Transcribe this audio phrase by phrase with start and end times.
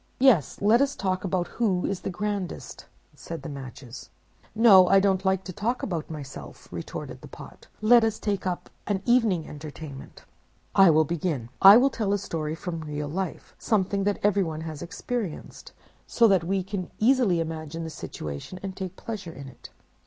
[0.17, 4.09] "'Yes, let us talk about who is the grandest,' said the Matches.
[4.55, 7.67] "'No, I don't like to talk about myself,' retorted the Pot.
[7.81, 10.25] 'Let us get up an evening entertainment.
[10.73, 11.49] I will begin.
[11.61, 15.71] I will tell a story from real life, something that everyone has experienced,
[16.07, 19.69] so that we can easily imagine the situation, and take pleasure in it.